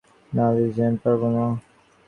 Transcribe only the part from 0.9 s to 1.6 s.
পারবো না।